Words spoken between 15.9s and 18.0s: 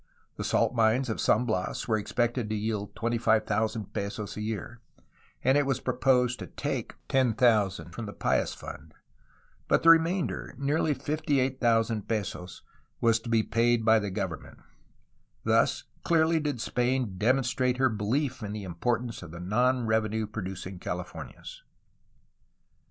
clearly did Spain demonstrate her